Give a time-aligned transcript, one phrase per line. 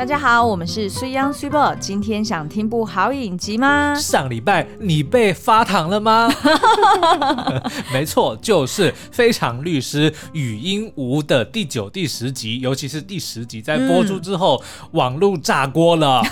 [0.00, 1.74] 大家好，我们是水央水宝。
[1.74, 3.94] 今天想听部好影集吗？
[3.94, 6.26] 上礼拜你被发糖了吗？
[7.92, 16.22] 没错，就是《非常律师禹英禑》的第九、第十集，尤其是第十集在播出之后，嗯、网络炸锅了。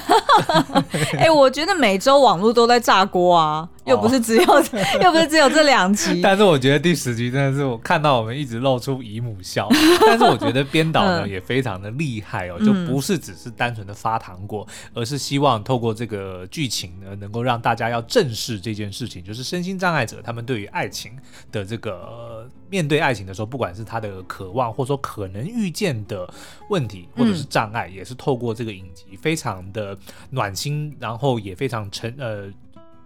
[1.19, 3.69] 哎、欸，我觉得每周网络都在炸锅啊。
[3.89, 4.65] 又不是只有，哦、
[5.03, 6.21] 又不是只有这两集。
[6.23, 9.69] 但是我觉得第十集真的是我看到我们一直露出姨母笑。
[10.07, 21.13] 但是我觉得编导呢、嗯、也非常的厉害哦，就不是只是单纯的发糖果，嗯、而是希望透过这个剧情呢，能够让大家要正视这件事情，就是身心障碍者他们对于爱情
[21.51, 26.29] 的这个面对爱情的时候，不管是他的渴望，或者说可能遇见的
[26.71, 29.97] 问题，或者是障碍，嗯、也是透过这个影集非常的
[30.31, 32.49] 暖心，然后也非常沉呃。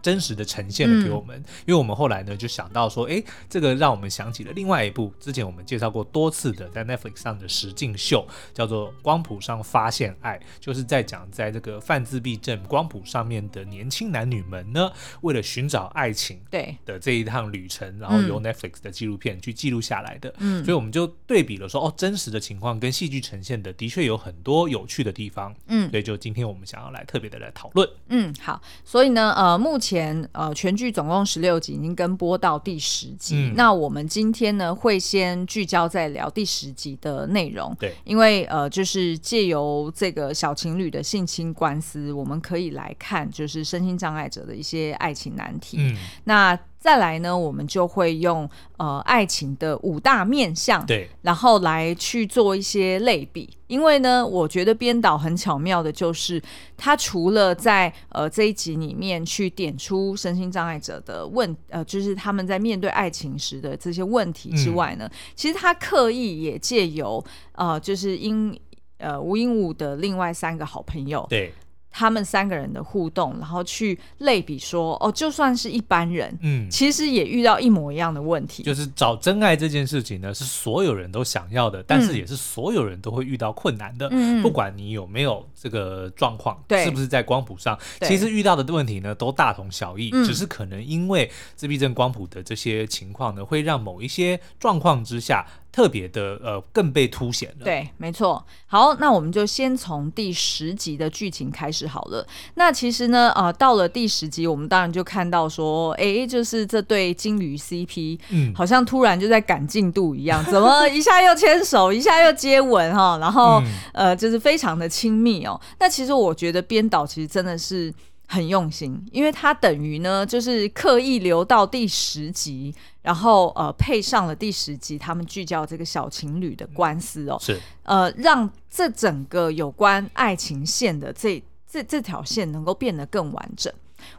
[0.02, 20.34] 真实的呈现了给我们，嗯、因为我们后来呢就想到说，哎，这个让我们想起了另外一部之前我们介绍过多次的在 Netflix 上的实境秀，叫做《光谱上发现爱》，就是在讲在这个泛自闭症光谱上面的年轻男女们呢，为了寻找爱情对的这一趟旅程，然后由 Netflix 的纪录片去记录下来的。
[20.38, 25.54] 嗯，所以我们就对比了说，哦，真实的情况跟戏剧呈现的的确有很多有趣的地方。
[25.68, 27.88] 嗯，所以就今天我们想要来特别的来讨论。
[28.08, 29.91] 嗯，好，所以呢，呃，目前。
[29.92, 33.36] 前呃，全剧总共十六集，已经跟播到第十集。
[33.36, 37.76] 嗯、那我们今天呢，会先聚焦在聊第十集的内容。
[37.78, 45.76] 对，因为呃，就是借由这个小情侣的性侵官司，我们可以来看，就是身心障碍者的一些爱情难题。
[45.78, 46.58] 嗯，那。
[46.82, 53.48] 再来呢，我们就会用呃爱情的五大面相，对，然后来去做一些类比。
[53.68, 56.42] 因为呢，我觉得编导很巧妙的，就是
[56.76, 68.58] 他除了在呃这一集里面去点出身心障碍者的问，呃，就是他们在面对爱情时的这些问题之外呢，嗯、其实他刻意也借由呃，就是因
[68.98, 71.54] 呃吴英武的另外三个好朋友，对。
[71.92, 78.62] 他们三个人的互动，然后去类比说，哦，就算是一般人，嗯，其实也遇到一模一样的问题。
[78.62, 84.08] 就是找真爱这件事情呢，是所有人都想要的，但是也是所有人都会遇到困难的。
[84.10, 95.46] 嗯，不管你有没有这个状况，对，是不是在光谱上，对其实遇到的问题呢，都大同小异，嗯，只是可能因为自闭症光谱的这些情况呢，会让某一些状况之下。
[95.72, 97.64] 特别的呃，更被凸显了。
[97.64, 98.44] 对，没错。
[98.66, 102.26] 好，那我们就先从第十集的剧情开始好了。
[102.54, 115.58] 那其实呢，呃，到了第十集，我们当然就看到说，哎，就是这对金鱼 CP，嗯，好像突然就在赶进度一样，怎么一下又牵手，一下又接吻哈，然后、嗯、呃，就是非常的亲密哦。
[115.80, 117.92] 那其实我觉得编导其实真的是。
[118.32, 133.70] 很用心，因为他等于呢，就是刻意留到第十集，然后呃配上了第十集，他们聚焦这个小情侣的官司哦，是呃让这整个有关爱情线的这这这条线能够变得更完整。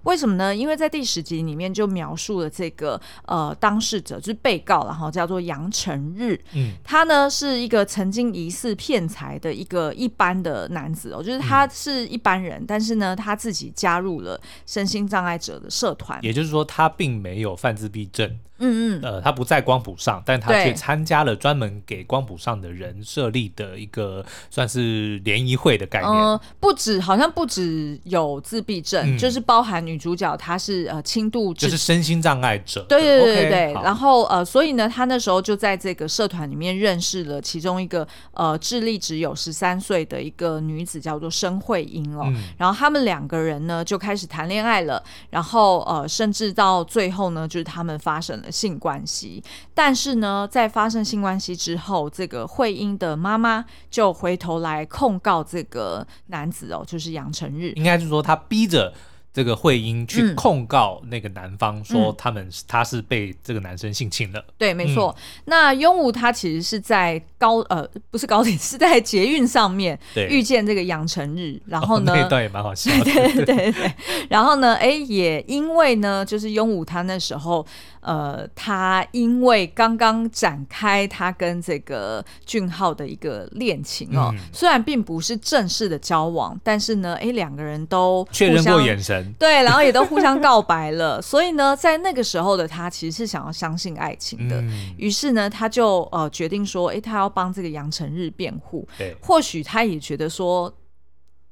[0.03, 0.55] 为什么呢？
[0.55, 18.38] 因为在第十集里面就描述了这个呃当事者，就是被告，然后叫做杨成日，嗯，他呢是一个曾经疑似骗财的一个一般的男子哦，就是他是一般人，嗯、但是呢他自己加入了身心障碍者的社团，也就是说他并没有犯自闭症。
[18.63, 26.12] 嗯嗯，呃，他不在光谱上，但他却参加了专门给光谱上的人设立的一个算是联谊会的概念。
[26.12, 32.85] 呃，不止，好像不止有自闭症，嗯、就是包含女主角她是呃轻度，就是身心障碍者。
[32.88, 33.74] 对对对对对。
[33.74, 42.24] Okay, 然后呃，所以呢，他那时候就在这个社团里面认识了其中一个呃智力只有十三岁的一个女子，叫做申慧英哦。
[42.28, 48.51] 嗯、然后他们两个人呢就开始谈恋爱了，然后呃，甚至到最后呢，就是他们发生了。
[48.53, 49.44] 性关系，
[49.74, 58.94] 但是呢，在发生性关系之后，这个惠英的妈妈就回头来控告这个男子哦，就是杨成日，应该是说他逼着。
[59.36, 64.46] 这个惠英去控告那个男方，说他们、嗯、他是被这个男生性侵了。
[64.59, 65.12] 对，没错。
[65.18, 70.00] 嗯、那禹英禑他其实是在高呃不是高铁， 是在捷运上面
[70.30, 73.06] 遇见这个杨成日，然后呢、哦、那段也蛮好笑的。
[73.12, 73.94] 对对对对。
[74.30, 77.66] 然后呢，哎，也因为呢，就是禹英禑他那时候
[78.03, 89.33] 呃，他因为刚刚展开他跟这个俊浩的一个恋情哦，嗯、虽然并不是正式的交往，但是呢，哎，两个人都确认过眼神。
[89.39, 98.88] 对，然后也都互相告白了， 所以呢，在那个时候的他其实是想要相信爱情的，嗯、于是呢，他就呃决定说，哎，他要帮这个杨成日辩护。
[98.97, 100.71] 对，或许他也觉得说，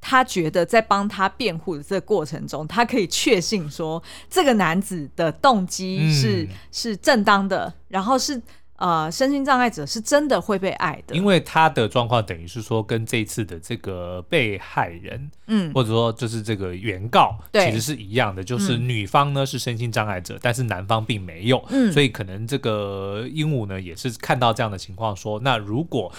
[0.01, 8.41] 他觉得在帮他辩护的这个过程中，他可以确信说，这个男子的动机是、嗯、是正当的，然后是。
[8.81, 26.11] 呃，身心障碍者是真的会被爱的，因为他的状况等于是说跟这次的这个被害人，嗯，或者说就是这个原告，其实是一样的，就是女方呢是身心障碍者，但是男方并没有，嗯，所以可能这个鹦鹉呢也是看到这样的情况，说那如果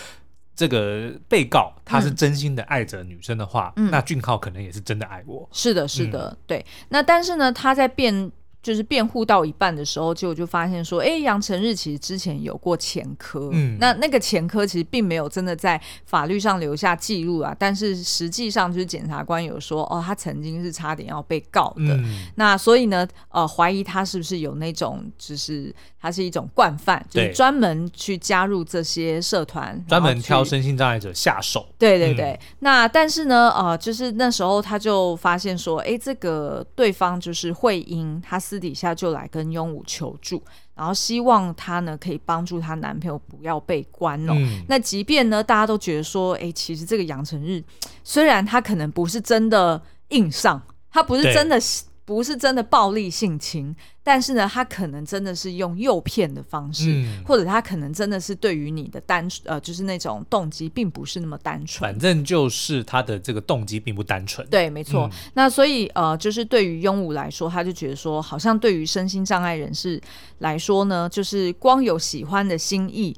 [0.63, 8.31] 这个被告他是真心的爱着女生的话，嗯，那俊浩可能也是真的爱我，是的，是的，嗯，对，那但是呢，他在辩。
[8.63, 38.41] 就是辩护到一半的时候，结果就发现说，哎，杨成日其实之前有过前科，嗯，那那个前科其实并没有真的在法律上留下记录啊，但是实际上就是检察官有说，哦，他曾经是差点要被告的，嗯、那所以呢，呃，怀疑他是不是有那种，就是他是一种惯犯，就是专门去加入这些社团，专门挑身心障碍者下手，对对对，嗯、那但是呢，呃，就是那时候他就发现说，哎，这个对方就是慧英，他。
[38.53, 40.43] 私底下就来跟雍武求助，
[40.75, 44.35] 然后希望她呢可以帮助她男朋友不要被关哦。
[44.37, 47.65] 嗯、那即便呢，大家都觉得说，哎，其实这个杨成日
[48.05, 50.61] 虽然他可能不是真的硬上，
[50.91, 51.59] 他不是真的。
[52.05, 61.81] 不是真的暴力性侵，但是呢，他可能真的是用诱骗的方式，嗯、或者他可能真的是对于你的单呃，就是那种动机并不是那么单纯。
[61.81, 64.47] 反正就是他的这个动机并不单纯。
[64.49, 65.09] 对，没错。
[65.13, 70.01] 嗯、那所以呃，就是对于鹦鹉来说，他就觉得说，好像对于身心障碍人士
[70.39, 73.17] 来说呢，就是光有喜欢的心意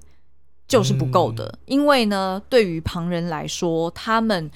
[0.69, 4.51] 就是不够的，嗯、因为呢，对于旁人来说，他们。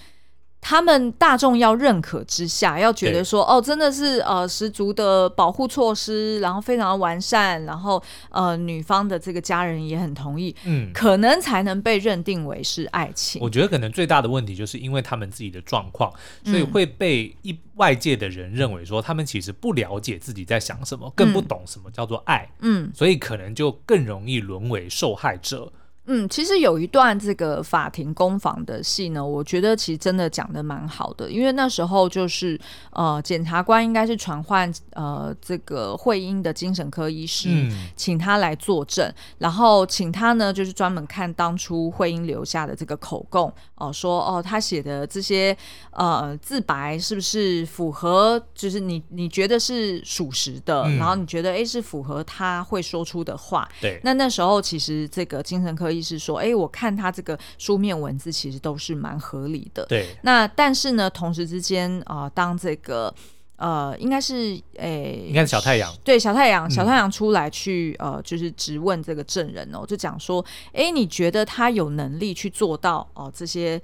[0.60, 13.40] 他们大众要认可之下，要觉得说哦，真的是呃十足的保护措施，然后非常的完善，然后呃女方的这个家人也很同意，嗯，可能才能被认定为是爱情。
[13.40, 16.12] 我觉得可能最大的问题就是因为他们自己的状况，
[16.44, 25.72] 所以会被一外界的人认为说他们其实不了解自己在想什么，更不懂什么叫做爱，嗯，所以可能就更容易沦为受害者。
[26.10, 32.58] 嗯，其实有一段这个法庭攻防的戏呢，我觉得其实真的讲的蛮好的，因为那时候就是
[32.92, 45.54] 呃，检察官应该是传唤呃这个慧英的精神科医师，嗯、请他来作证，然后请他呢就是专门看当初慧英留下的这个口供哦、呃，说哦他写的这些
[45.90, 59.84] 呃自白是不是符合，就是你你觉得是属实的，嗯、然后你觉得哎是符合他会说出的话，对，那那时候其实这个精神科医是说，哎、欸，我看他这个书面文字其实都是蛮合理的。
[59.86, 63.14] 对，那但是呢，同时之间啊、呃，当这个
[63.56, 73.80] 呃，应该是诶，欸、应该是小太阳，对，小太阳，小太阳出来去、嗯、呃，就是质问这个证人哦，就讲说，哎、欸，你觉得他有能力去做到哦、呃、这些？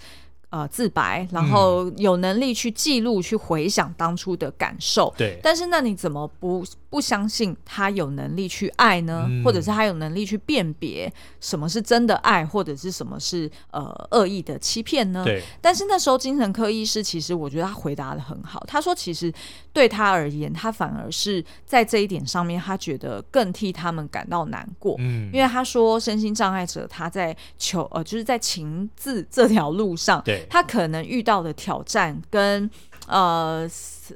[0.51, 5.13] 呃，自白，然后有能力去记录、嗯、去回想当初的感受。
[5.19, 6.65] 对，但是那你怎么不
[6.95, 9.27] 不相信他有能力去爱呢？
[9.29, 15.25] 嗯、或者是他有能力去辨别什么是真的爱，或者是什么是呃恶意的欺骗呢？
[15.25, 15.43] 对。
[15.61, 19.33] 但是那时候精神科医师其实我觉得他回答的很好，他说其实
[19.73, 24.95] 对他而言，他反而是在这一点上面，他觉得更替他们感到难过。
[25.01, 30.47] 嗯，因为他说身心障碍者他在求呃就是在情字这条路上，对。
[30.49, 32.71] 他可能遇到的挑战跟
[33.09, 33.69] 呃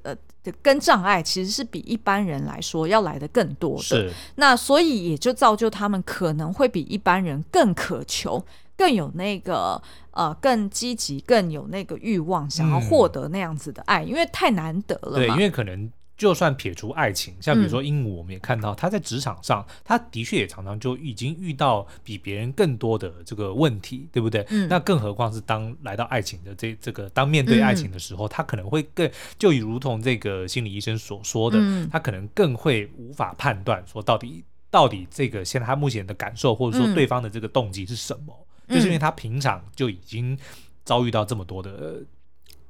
[0.04, 0.14] 呃
[0.62, 3.82] 跟障碍，其实是比一般人来说要来的更多的。
[3.82, 4.10] 是。
[4.36, 8.44] 那所以也就造就他们可能会比一般人更渴求，
[8.76, 9.80] 更有那个
[10.12, 15.16] 呃更积极，更有那个欲望，想要获得那样子的爱，嗯、因为太难得了。
[15.16, 15.90] 对，因为可能。
[16.18, 24.44] 就算撇除爱情，像比如说鹦鹉，我们也看到他在职场上，他的确也常常就已经遇到比别人更多的这个问题，对不对？
[24.50, 29.08] 嗯、那更何况是当来到爱情的这这个当面对爱情的时候，嗯、他可能会更
[29.38, 40.36] 就如同这个心理医生所说的，嗯、他可能更会无法判断说到底到底这个现在他目前的感受，或者说对方的这个动机是什么，嗯、就是因为他平常就已经
[40.84, 42.02] 遭遇到这么多的。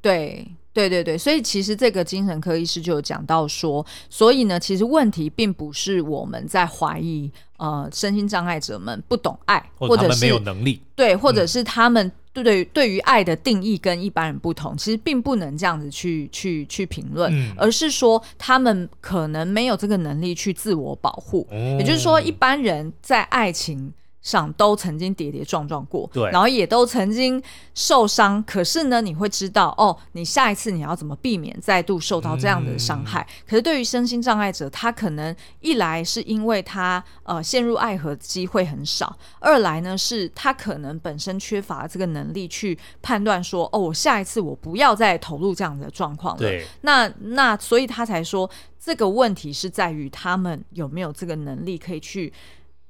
[0.01, 0.47] 对
[0.79, 23.93] 对对对，所以其实这个精神科医师就有讲到说，所以呢，其实问题并不是我们在怀疑呃身心障碍者们不懂爱，或者是没有能力，对，或者是他们对对于爱的定义跟一般人不同，嗯、其实并不能这样子去去去评论，嗯、而是说他们可能没有这个能力去自我保护，哦、也就是说，一般人在爱情。
[24.21, 27.43] 上都曾经跌跌撞撞过，对，然后也都曾经
[27.75, 28.43] 受伤。
[28.43, 33.23] 可是呢，你会知道哦，你下一次你要怎么避免再度受到这样的伤害？
[33.23, 46.41] 嗯、可是对于身心障碍者，他可能一来是因为他呃陷入爱河的机会很少，二来呢是他可能本身缺乏这个能力去判断说哦，我下一次我不要再投入这样的状况了。
[46.41, 52.33] 对，那那所以他才说这个问题是在于他们有没有这个能力可以去。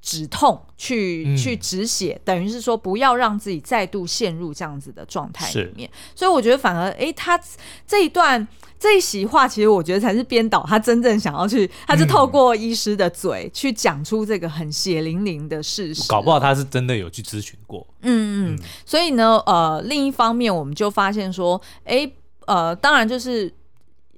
[0.08, 5.90] 止痛去、嗯、去止血，等于是说不要让自己再度陷入这样子的状态里面。
[6.14, 7.38] 所以我觉得反而，哎，他
[7.86, 8.48] 这一段
[8.80, 16.08] 这一席话，其实我觉得才是编导他真正想要去，他是透过医师的嘴去讲出这个很血淋淋的事实。
[16.08, 17.86] 搞不好他是真的有去咨询过。
[18.00, 18.58] 嗯嗯。
[18.86, 22.10] 所以呢，呃，另一方面，我们就发现说，哎，
[22.46, 23.52] 呃，当然就是。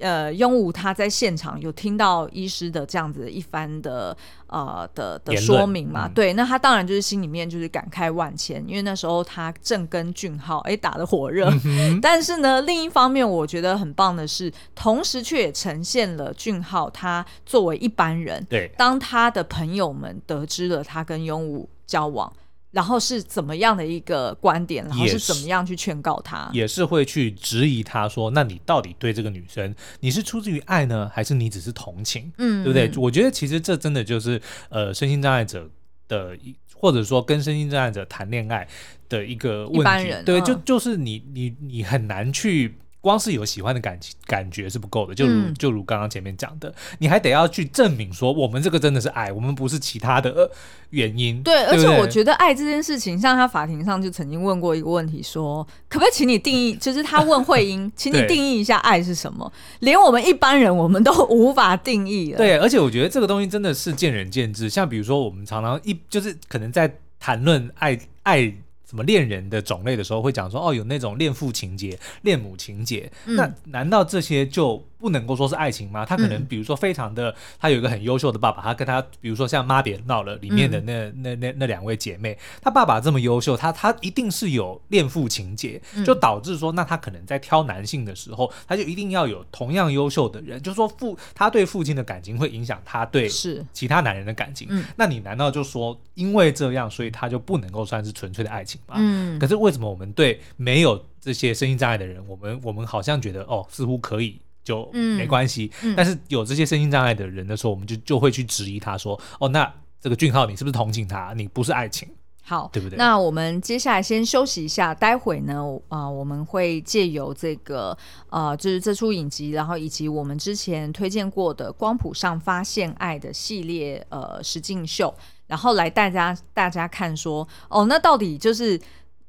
[0.00, 4.16] 呃，庸武他在现场有听到医师的这样子一番的
[4.46, 6.06] 呃的的说明嘛？
[6.06, 22.32] 嗯、对，那他当然就是心里面就是感慨万千，因为那时候他正跟俊浩哎打得火热，嗯、 但是呢，另一方面我觉得很棒的是，同时却也呈现了俊浩他作为一般人，对，当他的朋友们得知了他跟庸武交往。
[22.72, 24.84] 然后是怎么样的一个观点？
[24.84, 26.48] 然后是怎么样去劝告他？
[26.52, 32.32] 也是会去质疑他说：“那你到底对这个女生，你是出自于爱呢，还是你只是同情？
[32.38, 35.68] 嗯，对不对？”我觉得其实这真的就是呃，身心障碍者
[36.08, 36.36] 的，
[36.74, 38.68] 或者说跟身心障碍者谈恋爱
[39.08, 39.80] 的一个问题。
[39.80, 42.76] 一般人对，嗯、就就是你你你很难去。
[43.00, 50.50] 光是有喜欢的感感觉是不够的，就如、嗯、就如刚刚前面讲的，你还得要去证明说我们这个真的是爱，我们不是其他的
[50.90, 51.42] 原因。
[51.42, 59.50] 对，对对，而且我觉得爱这件事情，像他法庭上就曾经问过一个问题说，说可不可以请你定义，就是他问慧英， 请你定义一下爱是什么？
[59.78, 62.36] 连我们一般人我们都无法定义了。
[62.38, 64.68] 对，而且我觉得这个东西真的是见仁见智。
[64.68, 68.54] 像比如说我们常常一就是可能在谈论爱爱。
[68.90, 76.04] 什么恋人的种类的时候会讲说哦，有那种恋父情节、恋母情节，嗯、那难道这些就不能够说是爱情吗？
[76.04, 94.68] 他可能比如说非常的，他有一个很优秀的爸爸，他跟他比如说像《妈别闹了》里面的那、嗯、那那那两位姐妹，他爸爸这么优秀，他他一定是有恋父情节，就导致说那他可能在挑男性的时候，他就一定要有同样优秀的人，就是说父他对父亲的感情会影响他对其他男人的感情。
[94.70, 98.96] 嗯、那你难道就说因为这样，所以他就不能够算是纯粹的爱情吗？
[98.98, 99.38] 嗯。
[99.38, 104.38] 可是为什么我们对没有这些身心障碍的人，我们我们好像觉得哦，似乎可以。
[104.70, 111.32] 就没关系，嗯嗯、但是有这些身心障碍的人的时候，我们就就会去质疑他说：“哦，那这个俊浩，你是不是同情他？
[111.34, 112.08] 你不是爱情，
[112.44, 117.96] 好，对不对？”那我们接下来先休息一下，待会呢，啊、呃，我们会借由这个
[118.28, 125.12] 呃，就是这出影集，然后以及我们之前推荐过的《光谱上发现爱》的系列呃实境秀，
[125.48, 128.80] 然后来带大家大家看说，哦，那到底就是。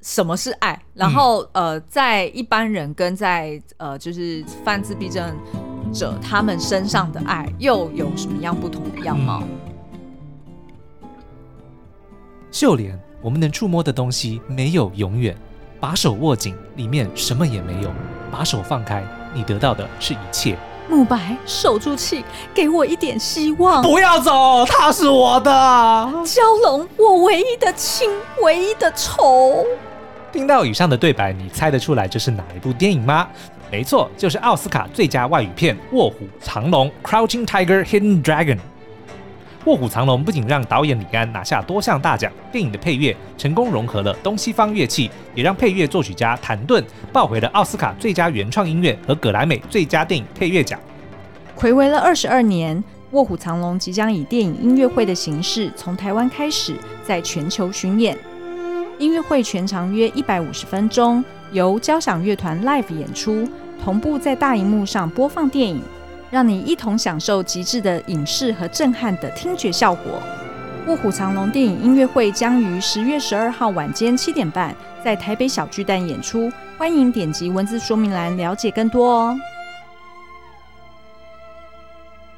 [0.02, 0.78] 什么是爱？
[0.94, 5.34] 然后呃，在一般人跟在呃，就是犯自闭症
[5.94, 9.42] 者他们身上的爱又有什么样不同的样貌？
[12.50, 15.36] 秀莲，我们能触摸的东西没有永远，
[15.78, 17.88] 把手握紧，里面什么也没有；
[18.30, 20.58] 把手放开，你得到的是一切。
[20.90, 23.80] 慕白，守住气，给我一点希望。
[23.82, 25.50] 不要走，他是我的。
[26.24, 28.10] 蛟龙，我唯一的亲，
[28.42, 29.64] 唯一的仇。
[30.32, 33.28] 听到以上的对白，你猜得出来这是哪一部电影吗？
[33.70, 38.56] 没错，就是奥斯卡最佳外语片《卧虎藏龙》（Crouching Tiger, Hidden Dragon）。
[39.66, 50.80] 《卧虎藏龙》不仅让导演李安拿下多项大奖，电影的配乐成功融合了东西方乐器，也让配乐作曲家谭盾抱回了奥斯卡最佳原创音乐和葛莱美最佳电影配乐奖。
[51.58, 52.76] 睽违了二十二年，
[53.10, 56.74] 《卧虎藏龙》即将以电影音乐会的形式从台湾开始，
[57.04, 58.16] 在全球巡演。
[59.02, 63.44] 音乐会全长约一百五十分钟，由交响乐团 live 演出，
[63.82, 65.82] 同步在大荧幕上播放电影，
[66.30, 70.22] 让你一同享受极致的影视和震撼的听觉效果。
[70.88, 79.36] 《卧虎藏龙》电影音乐会将于十月十二号晚间七点半在台北小巨蛋演出，欢迎点击文字说明栏了解更多哦。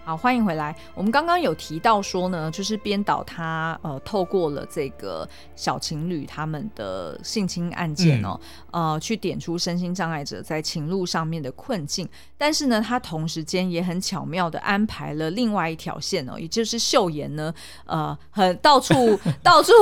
[0.07, 0.77] 好，欢迎回来。
[0.95, 8.39] 我们刚刚有提到说呢，就是编导他呃透过了这个小情侣他们的性侵案件哦，
[8.73, 12.07] 嗯、呃，去点出身心障碍者在情路上面的困境。
[12.37, 17.55] 但是呢，他同时间也很巧妙的安排了另外一条线哦，也就是秀妍呢，
[17.87, 19.73] 呃，很到处 到处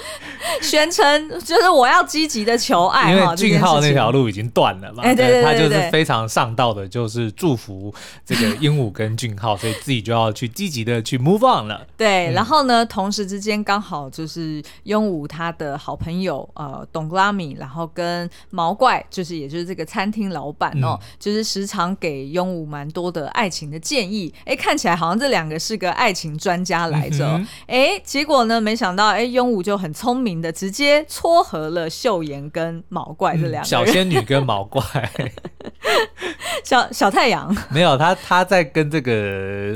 [0.62, 3.12] 宣称，就是我要积极的求爱。
[3.12, 9.54] 因为俊浩那条路已经断了嘛，哎，对对对，对，对，对，他就是非常上道的，就是祝福这个鹦鹉跟俊浩。
[9.66, 11.84] 所以自己就要去积极的去 move on 了。
[11.96, 24.32] 对，嗯、然后呢，同时之间刚好就是鹦鹉他的好朋友呃董拉米，然后跟毛怪，就是也就是这个餐厅老板哦，嗯、就是时常给鹦鹉蛮多的爱情的建议。
[24.44, 27.26] 哎，看起来好像这两个是个爱情专家来着。
[27.66, 34.82] 哎、嗯，结果呢，没想到哎，鹦鹉就很聪明的直接撮合了秀妍跟毛怪这两个、嗯、小仙女跟毛怪。
[36.62, 39.12] 小小太阳 没有他，他在跟这个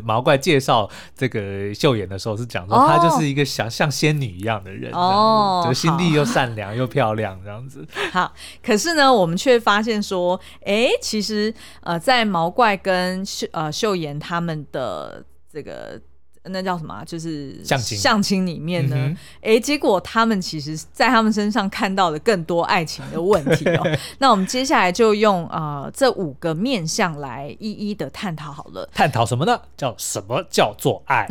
[0.05, 7.87] 毛怪介绍这个秀妍的时候是讲说，她就是一个像像仙女一样的人哦，就心地又善良又漂亮这样子。
[8.13, 8.33] 好，
[8.63, 16.01] 可是呢，我们却发现说，哎，其实呃，在毛怪跟秀呃秀妍他们的这个。
[16.45, 17.05] 那叫什么？
[17.05, 18.97] 就是相亲相亲里面呢，
[19.43, 23.99] 哎、嗯，结果他们其实，在他们身上看到了更多爱情的问题哦。
[24.19, 28.89] 那我们接下来就用呃这五个面向来一一的探讨好了。
[28.95, 29.61] 探讨什么呢？
[29.77, 31.29] 叫什么叫做爱？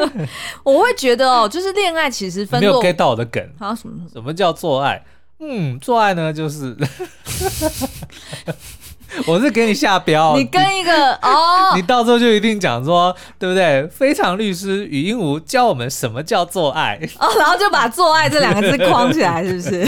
[0.64, 3.42] 我会觉得哦，就是恋爱其实分没有 get 到我的梗。
[3.58, 4.06] 啊，什么？
[4.12, 5.02] 什么叫做爱？
[5.40, 6.76] 嗯，做爱呢，就是。
[9.26, 13.86] 我是给你下标，你跟一个哦， 你到时候就一定讲说，对不对？
[13.88, 19.86] 非常律师语音无教我们什么叫做爱哦，然后就把“做爱”这两个字框起来，是不是？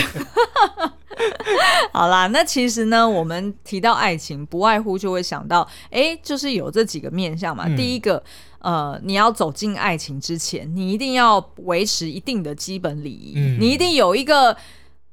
[1.93, 7.65] 好啦，那其实呢，我们提到爱情，不外乎就会想到，哎，就是有这几个面向嘛。
[7.67, 8.23] 嗯、第一个，
[8.59, 14.57] 呃，你要走进爱情之前，你一定要维持一定的基本礼仪，嗯、你一定有一个。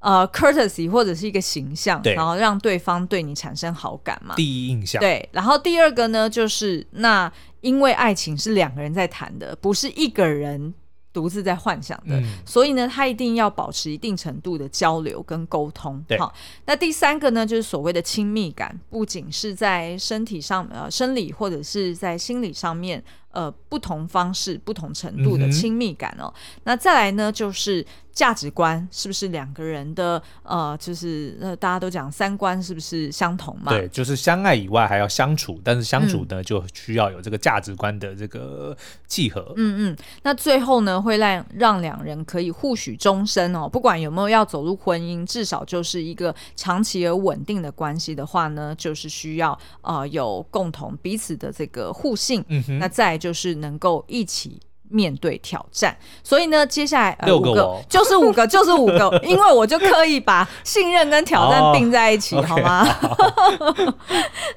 [0.02, 4.36] 呃，courtesy 或者是一个形象，然后让对方对你产生好感嘛。
[4.36, 5.00] 第一印象。
[5.00, 7.32] 对，然后第二个呢，就是那
[7.62, 10.74] 因为爱情是两个人在谈的，不是一个人
[11.14, 16.04] 独自在幻想的，嗯、所以呢，他一定要保持一定程度的交流跟沟通。
[16.18, 16.34] 好，
[16.66, 23.04] 那第三个呢，就是所谓的亲密感，不仅是在身体上，呃，生理或者是在心理上面。
[23.32, 26.32] 呃，不同方式、不同程度的亲密感哦。
[26.36, 30.22] 嗯、那再来呢，就是价值观是不是两个人的？
[30.44, 33.72] 呃，就是呃，大家都讲三观是不是相同嘛？
[33.72, 38.76] 对，就是相爱以外还要相处，但是相处呢，嗯、就需要有这个价值观的这个
[39.08, 39.54] 契合。
[39.56, 39.98] 嗯嗯。
[40.24, 43.70] 那最后呢，会让让两人可以互许终身哦。
[43.70, 52.44] 不管有没有要走入婚姻，至少就是一个长期而稳定的关系的话呢，就是需要呃有共同彼此的这个互信。
[52.50, 52.78] 嗯哼。
[52.78, 53.21] 那再。
[53.22, 54.60] 就是能够一起
[54.90, 63.96] 面对挑战，所以呢，接下来、呃、六个，个 就是五个，就是五个， 因为我就刻意把信任跟挑战并在一起，哦、好吗？Okay, 好，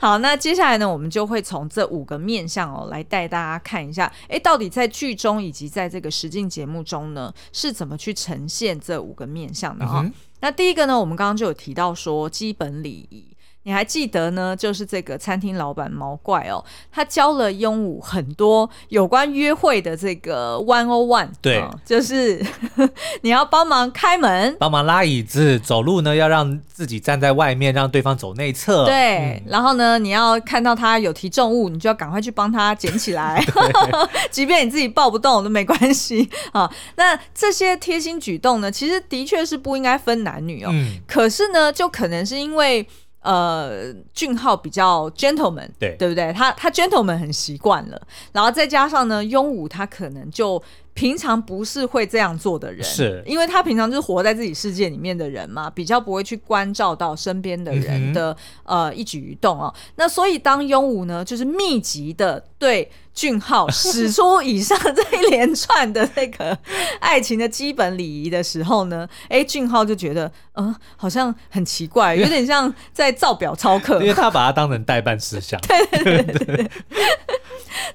[0.11, 10.03] 好，那接下来呢，我们就会从这五个面向哦，来带大家看一下，哎，到底在剧中以及在这个实境节目中呢，是怎么去呈现这五个面向的哈、哦？
[10.05, 13.34] 嗯、那第一个呢，我们刚刚就有提到说，基本礼仪。
[13.65, 14.55] 你还记得呢？
[14.55, 21.29] 就是这个餐厅老板毛怪哦，他教了鹦鹉很多有关约会的这个 one o one。
[21.41, 22.45] 对，哦、就是
[23.23, 28.85] 你要帮忙开门，帮忙拉椅子，走路呢要让自己站在外面，让对方走内侧。
[28.85, 33.43] 对，嗯、然后呢，你要看到他有提重物，你就要赶快去帮他捡起来，
[34.31, 36.73] 即便你自己抱不动都没关系啊、哦。
[36.97, 40.69] 那这些贴心举动呢，其实的确是不应该分男女哦。
[40.71, 42.87] 嗯、可是呢，就可能是因为。
[43.25, 46.33] 呃，俊浩比较 gentleman，对对不对？
[46.33, 48.01] 他他 gentleman 很习惯了，
[48.33, 50.63] 然后再加上呢，庸武他可能就。
[50.95, 58.31] 平常不是会这样做的人，是因为他平常就是活在自己世界里面的人嘛，比较不会去关照到身边的人的、
[58.63, 59.75] 嗯、呃一举一动哦。
[59.97, 66.57] 那所以当庸武呢，就是密集的对俊浩使出以上这一连串的那个
[66.99, 75.61] 爱情的基本礼仪的时候呢， 哎，俊浩就觉得嗯、呃，好像很奇怪， 有点像在造表操课，因为他把它当成代办事项。
[75.67, 76.57] 对对对对。
[76.57, 76.71] 对。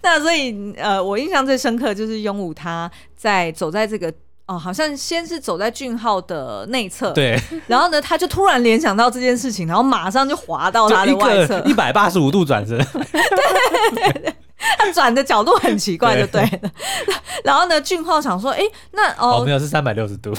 [0.02, 4.12] 那所以，呃，我印象最深刻就是雍武他在走在这个
[4.46, 14.34] 哦，好像先是走在俊浩的内侧，对，然后呢，他就突然联想到这件事情，然后马上就滑到他的外侧，一百八十五度转身，对，对，
[14.78, 16.50] 他转的角度很奇怪，就对了。
[16.50, 16.72] 对
[17.44, 20.32] 然后呢，俊浩想说，哎，那哦，哦，没有是三百六十度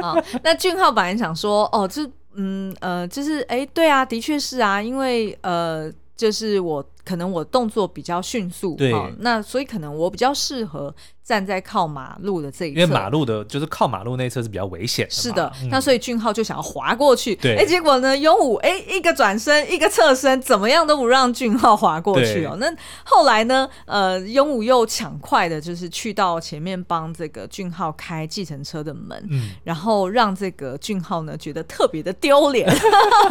[0.00, 0.14] 啊。
[0.44, 6.84] 那俊浩本来想说，哦，这嗯呃，就是哎，对啊，的确是啊，因为呃，就是我。
[7.04, 15.10] 可能我动作比较迅速，对、哦，那所以可能我比较适合站在靠马路的这一侧，因为马路的就是靠马路那侧是比较危险的。
[15.12, 22.56] 是的，嗯、那所以俊浩就想要滑过去，对，哎，结果呢，鹦鹉哎一个转身，一个侧身，怎么样都不让俊浩滑过去哦。
[22.58, 22.66] 那
[23.04, 32.68] 后来呢，呃，鹦鹉又抢快的，就是去到前面帮这个俊浩开计程车的门，嗯，然后让这个俊浩呢觉得特别的丢脸，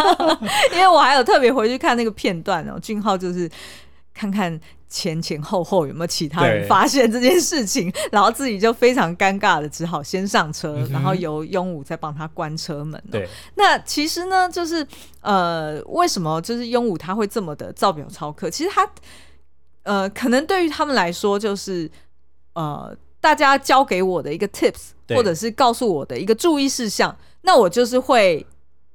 [0.74, 3.50] 因为我还有特别回去看那个片段哦，俊浩就是。
[4.14, 13.02] 看看前前后后有没有其他人发现这件事情， 然后自己就非常尴尬的，只好先上车，嗯、然后由雍武再帮他关车门。
[13.10, 14.86] 对，那其实呢，就是
[15.22, 18.50] 呃，为什么就是雍武他会这么的造表超客？
[18.50, 18.90] 其实他
[19.84, 21.90] 呃，可能对于他们来说，就是
[22.54, 28.46] 呃，大家教给我的一个 tips，或者是告诉我的一个注意事项，那我就是会。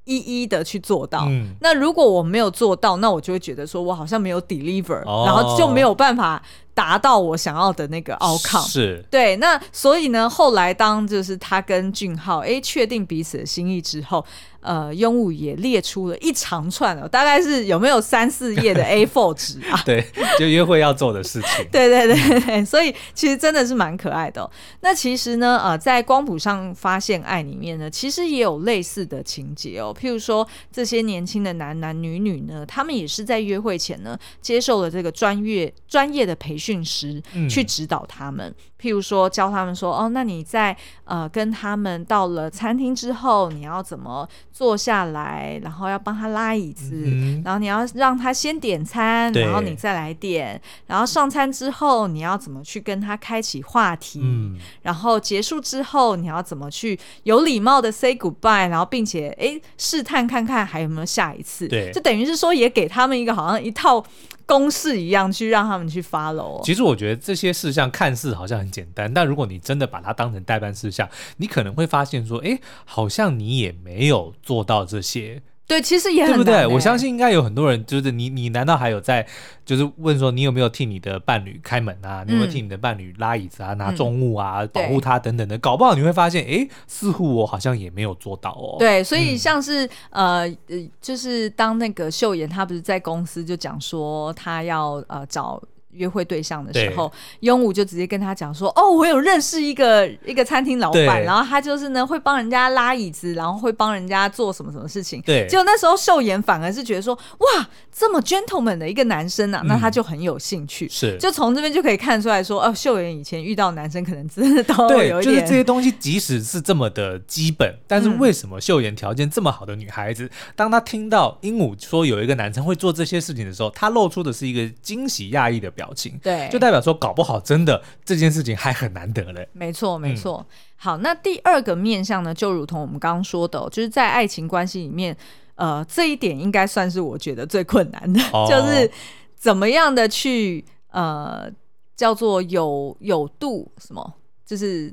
[0.07, 1.25] 一一的去做到。
[1.27, 6.41] 嗯、那如果我没有做到，那我就会觉得说我好像没有 deliver，、哦、然后就没有办法
[6.77, 8.69] 达到我想要的那个 outcome。
[8.69, 9.35] 是对。
[9.37, 14.23] 那所以呢，后来当就是他跟俊浩哎确定彼此的心意之后。
[14.59, 19.81] 呃，庸武也列出了一长串哦，大概是有没有三四页的 A4 纸啊？
[19.85, 20.05] 对，
[20.37, 21.65] 就约会要做的事情。
[21.71, 24.51] 对对对对，所以其实真的是蛮可爱的哦。
[24.81, 29.95] 那其实呢，呃，在光谱上发现爱里面呢，其实也有类似的情节哦。
[29.97, 38.47] 譬如说，这些年轻的男男女女呢，他们也是在约会前呢，接受了这个专业专业的培训师去指导他们。
[38.49, 64.05] 嗯譬如说，教他们说，哦，那你在呃跟他们到了餐厅之后，你要怎么坐下来，然后要帮他拉椅子，嗯、然后你要让他先点餐，然后你再来点，然后上餐之后你要怎么去跟他开启话题，嗯、然后结束之后你要怎么去有礼貌的 say goodbye，然后并且哎试探看看还有没有下一次，对，就等于是说也给他们一个好像一套。
[64.49, 66.56] 公式一样去让他们去 follow。
[66.63, 75.41] 其实我觉得这些事项看似好像很简单，但如果你真的把它当成代办事项，你可能会发现说，哎，好像你也没有做到这些。
[75.67, 76.65] 对，其实也对不对？
[76.65, 79.27] 我相信应该有很多人，就是你，你难道还有在，
[79.65, 82.23] 就是问说，你有没有替你的伴侣开门啊？
[82.25, 85.57] 你有没有替你的伴侣拉椅子啊、拿重物啊、嗯、保护他等等的？
[85.57, 88.77] 搞不好你会发现，哎，似乎我好像也没有做到哦。
[88.79, 95.61] 对，所以像是、嗯、呃呃，就是当那个秀妍她不是在公司就讲说，她要呃找。
[95.91, 129.47] 约会对象的时候，庸武就直接跟他讲说：“哦，我有认识一个一个餐厅老板，然后他就是呢会帮人家拉椅子，然后会帮人家做什么什么事情。”对，结果那时候秀妍反而是觉得说：“哇，这么 gentleman 的一个男生啊，那他就很有兴趣。”是，就从这边就可以看出来说：“哦，秀妍以前遇到男生可能真的都有一点，就是这些东西，即使是这么的基本， 但是为什么秀妍条件这么好的女孩子，当她听到鹦鹉说有一个男生会做这些事情的时候，她露出的是一个惊喜讶异的表情。”对，就代表说，搞不好真的这件事情还很难得嘞。
[129.53, 130.43] 没错，没错。
[130.49, 135.15] 嗯、好，那第二个面向呢，就如同我们刚刚说的，就是在爱情关系里面，
[135.55, 138.89] 呃，这一点应该算是我觉得最困难的，哦、 就是
[139.37, 141.47] 怎么样的去呃，
[141.95, 144.13] 叫做有有度什么，
[144.45, 144.91] 就是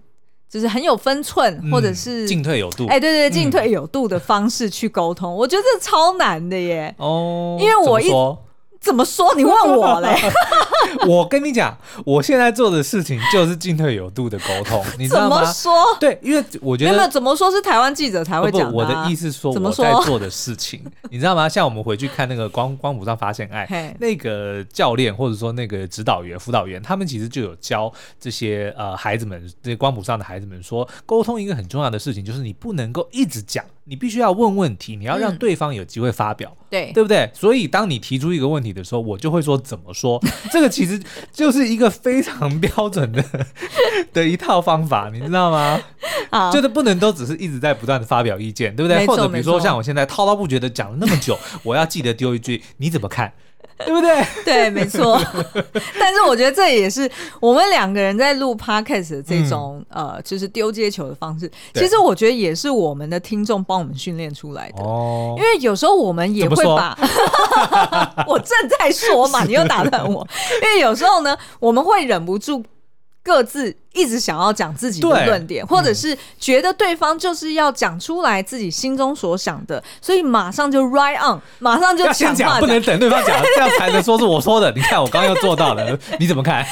[0.49, 2.87] 就是很有分寸，嗯、或者是进退有度。
[2.87, 6.95] 哎，对对，进退有度的方式去沟通，嗯、我觉得这超难的耶。
[6.99, 8.09] 哦，因为我一。
[8.85, 9.35] 怎么说？
[9.35, 10.15] 你问我嘞？
[11.09, 15.39] 我跟你讲，我现在做的事情就是进退有度的沟通， 你知道吗？
[15.39, 15.73] 怎么说？
[15.99, 21.49] 对，因为我觉得没有怎么说是台湾记者才会讲、我的意思是说我在做的事情， 你知道吗？
[21.49, 33.65] 像我们回去看那个光光谱上发现爱，那个教练或者说那个指导员、辅导员，他们其实就有教这些呃孩子们，这些光谱上的孩子们说，沟通一个很重要的事情就是你不能够一直讲。
[33.87, 37.31] 你必须要问问题，你要让对方有机会发表，嗯、对对不对？
[37.35, 40.19] 所以当你提出一个问题的时候，我就会说怎么说。
[40.51, 41.01] 这个其实
[41.33, 43.23] 就是一个非常标准的
[44.13, 45.81] 的一套方法，你知道吗？
[46.31, 49.07] 好就是不能都只是一直在不断的发表意见，对不对？
[49.07, 53.33] 或者比如说像我现在滔滔不绝的讲了那么久，我要记得丢一句，你怎么看？
[53.85, 54.25] 对不对？
[54.45, 55.21] 对，没错。
[55.99, 57.11] 但是我觉得这也是
[57.41, 61.51] 我们两个人在录 podcast 的这种、嗯、呃，就是丢接球的方式。
[61.75, 64.83] 其实我觉得也是我们的听众帮我们训练出来的。
[64.83, 65.35] 哦。
[65.37, 66.97] 因为有时候我们也会把，
[68.29, 70.27] 我正在说嘛，你又打断我。
[70.63, 72.65] 因为有时候呢，我们会忍不住
[73.23, 73.77] 各自。
[73.95, 84.73] 一直想要讲自己的论点，或者是觉得对方就是要讲出来自己心中所想的，所以马上就 right on，马上就先讲，不能等对方讲， 这样才能说是我说的。
[84.73, 86.67] 你看我刚刚又做到了， 你怎么看？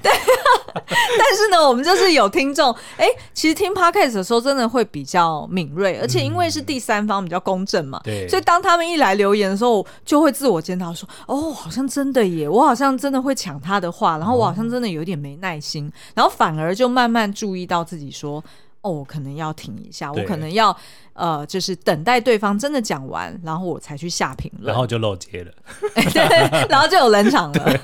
[0.00, 0.12] 对，
[0.74, 16.67] 但是呢，我们就是有听众，哎，其实听 podcast 的时候真的会比较敏锐，而且因为是第三方比较公正嘛，对，所以当他们一来留言的时候，就会自我检讨说，哦，好像真的耶，我好像真的会抢他的话，然后我好像真的有点没耐心，然后反而。
[16.68, 18.44] 而就慢慢注意到自己说
[18.82, 20.76] ：“哦，我可能要停一下，我可能要
[21.14, 25.52] 呃，就是等待对方真的讲完，然后我才去下评论，然后就漏接了，
[26.12, 27.80] 对，然后就有冷场了。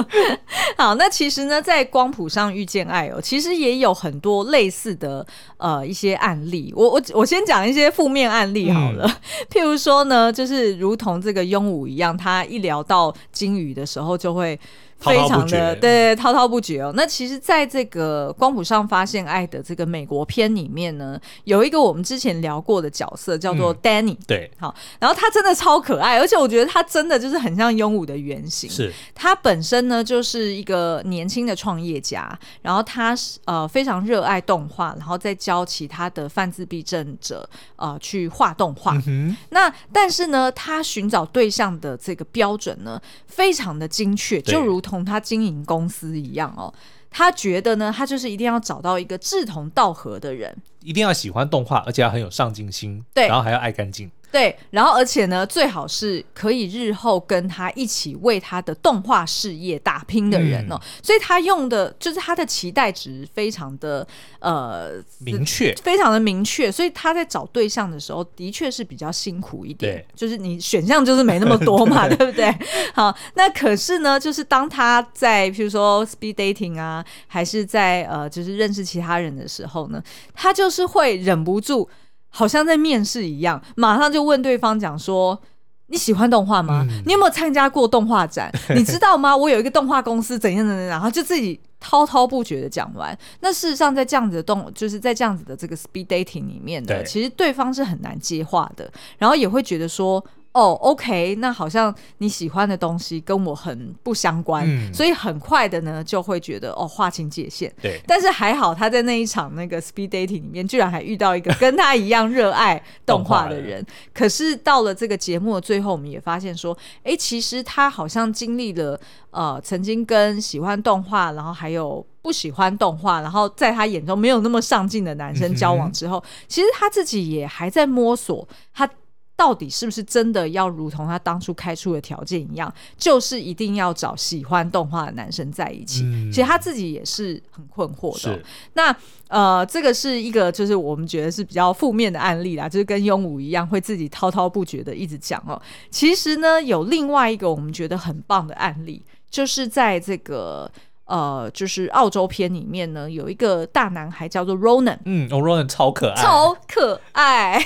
[0.76, 6.70] 好，那其实呢，在光谱上遇见爱哦，其实也有很多类似的呃一些案例。
[6.76, 9.16] 我我我先讲一些负面案例好了，嗯、
[9.50, 14.60] 譬如说呢，就是如同这个庸武一样，他一聊到金鱼的时候就会。
[14.98, 16.92] 非常的对滔滔不绝哦。
[16.96, 24.18] 那其实，在这个光谱上发现爱的这个美国片里面呢，有一个我们之前聊过的角色叫做 Danny，嗯。
[24.26, 28.68] 对，好，然后他真的超可爱，而且我觉得他真的就是很像庸武的原型。
[28.68, 39.00] 是，他本身呢就是一个年轻的创业家，然后他是呃非常热爱动画，然后再教其他的泛自闭症者呃去画动画。
[39.06, 46.72] 嗯、那但是呢，他寻找对象的这个标准呢，非常的精确，就如同他经营公司一样哦。
[47.10, 54.10] 他觉得呢，他就是一定要找到一个志同道合的人，一定要喜欢动画，而且要很有上进心，对，然后还要爱干净。
[54.36, 60.74] 对，然后而且呢，最好是可以日后跟他一起为他的动画事业打拼的人哦。
[60.74, 64.06] 嗯、所以他用的就是他的期待值非常的
[64.40, 66.70] 呃明确，非常的明确。
[66.70, 70.04] 所以他在找对象的时候，的确是比较辛苦一点。
[70.14, 72.54] 就是你选项就是没那么多嘛， 对不对？
[72.92, 80.02] 好，那可是呢，就是当他在譬如说 speed dating 啊，还是在呃就是认识其他人的时候呢，
[80.34, 81.88] 他就是会忍不住。
[82.36, 85.40] 好像在面试一样，马上就问对方讲说
[85.88, 86.86] ：“你喜欢动画吗？
[86.86, 88.52] 嗯、你有没有参加过动画展？
[88.76, 89.34] 你知道吗？
[89.34, 93.18] 我有一个动画公司，怎样怎样，然后就自己滔滔不绝的讲完。
[93.40, 100.22] 那事实上，在这样子的动，就是在这样子的这个 speed dating 里面的，其实对方是很难接话的，然后也会觉得说。”
[100.56, 107.70] 哦、oh，OK，那好像你喜欢的东西跟我很不相关，嗯、所以很快的呢就会觉得哦划清界限。
[107.82, 113.84] 对，但是还好他在那一场那个 speed dating 里面，居然还遇到一个跟他一样热爱动画的人。
[114.14, 118.98] 可是到了这个节目的最后，我们也发现说，哎，其实他好像经历了
[119.32, 128.88] 呃曾经跟喜欢动画，然后还有不喜欢动画，然后在他眼中没有那么上进的男生交往之后，嗯、其实他自己也还在摸索他。
[129.36, 136.02] 到底是不是真的要如同他当初开出的条件一样，就是一定要找喜欢动画的男生在一起？
[136.04, 138.18] 嗯、其实他自己也是很困惑的。
[138.18, 138.96] 是那
[139.28, 145.60] 呃，这个是一个就是我们觉得是比较负面的案例啦，就是跟庸武一样会自己滔滔不绝的一直讲哦。
[145.90, 150.70] 其实呢，有另外一个我们觉得很棒的案例，就是在这个。
[151.06, 157.64] 呃，就是澳洲片里面呢，有一个大男孩叫做 Ronan，嗯，哦，Ronan 超可爱，超可爱。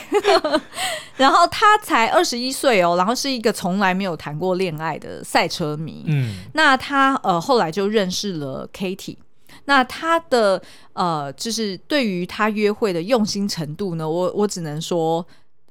[1.17, 6.05] 然后他才二十一岁哦，然后是一个从来没有谈过恋爱的赛车迷。
[6.07, 9.17] 嗯，那他呃后来就认识了 Katie，
[9.65, 15.27] 那他的呃就是对于他约会的用心程度呢，我我只能说。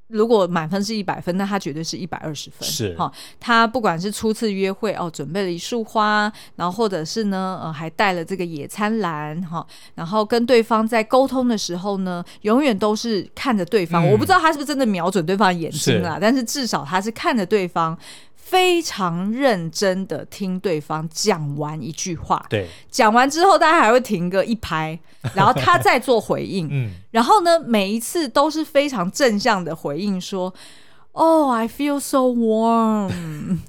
[0.10, 2.67] 如果满分是一百分，那他绝对是一百二十分。
[2.67, 14.04] 是哈，他不管是初次约会哦，准备了一束花，然后或者是呢，呃，还带了这个野餐篮哈，然后跟对方在沟通的时候呢，永远都是看着对方。
[14.04, 17.98] 嗯、我不知道他是不是真的瞄准对方眼睛啊，是但是至少他是看着对方。
[18.41, 24.97] 非常认真的听对方讲完一句话，对，讲完之后，大家还会停个一拍，
[25.36, 30.52] 然后他再做回应，嗯，然后呢，每一次都是非常正向的回应，说
[31.12, 33.60] ，Oh, I feel so warm。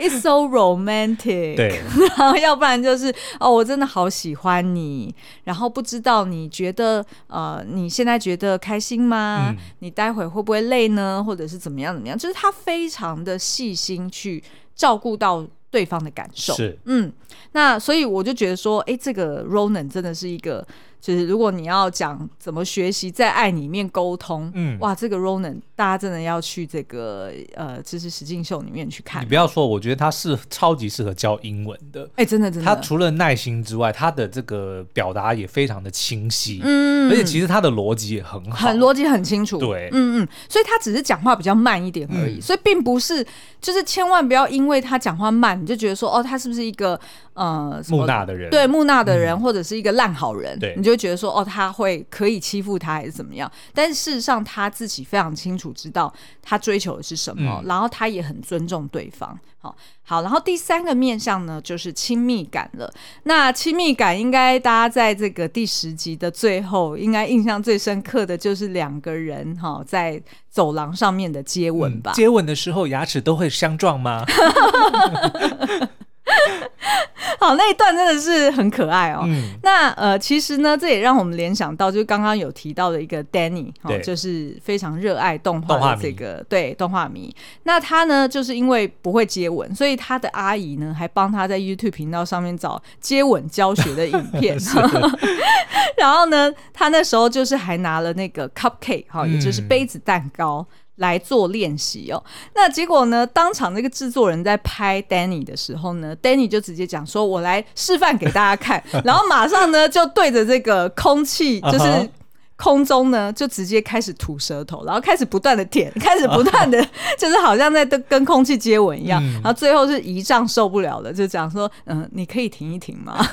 [0.00, 1.56] It's so romantic。
[1.56, 1.82] 对，
[2.16, 5.14] 然后要不然就是哦，我真的好喜欢你。
[5.44, 9.48] 然后不知道你觉得呃，你现在觉得开心吗？
[9.50, 11.22] 嗯、你待会会不会累呢？
[11.22, 12.16] 或者是怎么样怎么样？
[12.16, 14.42] 就是他非常的细心去
[14.74, 16.54] 照顾到对方的感受。
[16.54, 17.12] 是，嗯，
[17.52, 20.66] 那所以我就觉得说，哎，这个 Ronan 真的是一个。
[21.00, 29.22] 就是如果你要讲怎么学习在爱里面沟通，嗯，哇，这个 Ronan 大家真的要去这个呃知识实境秀里面去看。
[29.22, 32.04] 你不要说，我觉得他是超级适合教英文的。
[32.16, 32.66] 哎、欸，真的真的。
[32.66, 39.56] 他除了耐心之外，他的这个表达也非常的清晰，嗯，而且其实他的逻辑也很好，很逻辑很清楚。
[39.56, 43.26] 对，嗯嗯，所以他只是讲话比较慢一点而已，嗯、所以并不是
[43.58, 47.00] 就是千万不要因为他讲话慢，你就觉得说哦，他是不是一个
[47.32, 48.50] 呃木讷的人？
[48.50, 50.58] 对，木讷的人，嗯、或者是一个烂好人？
[50.58, 50.89] 对，你就。
[50.90, 53.50] 就觉得说哦，他会可以欺负他还是怎么样？
[53.72, 59.38] 但事实上他自己非常清楚知道他追求的是什么，嗯、然后他也很尊重对方。
[59.62, 62.90] 好，好，然后第三个面向呢，就是亲密感了。
[63.24, 72.12] 那亲密感应该大家在这个第十集的最后，应该印象最深刻的就是两个人哈在走廊上面的接吻吧？
[72.12, 74.24] 嗯、接吻的时候牙齿都会相撞吗？
[77.38, 79.22] 好，那一段真的是很可爱哦。
[79.24, 87.34] 嗯、那呃，其实呢，这也让我们联想到，就是刚刚有提到的一个 Danny，对、哦，就是非常热爱动画的这个对动画迷。
[87.62, 94.58] 那他呢，就是因为不会接吻，所以他的阿姨呢，还帮他在 YouTube 频道上面找接吻教学的影片。
[95.96, 100.66] 然后呢，他那时候就是还拿了那个 cupcake 哈、哦，也就是杯子蛋糕。
[100.68, 102.22] 嗯来做练习哦，
[102.54, 103.26] 那结果呢？
[103.26, 112.08] 当场那个制作人在拍 Danny 的时候呢，Danny 就直接讲说：“我来示范给大家看， 然后马上呢就对着这个空气， 就是
[112.56, 116.78] 空中呢就直接开始吐舌头，然后开始不断的舔， 开始不断的，
[117.18, 123.26] 就是好像在跟跟空气接吻一样，然后最后是胰脏受不了了，就讲说，嗯，你可以停一停吗？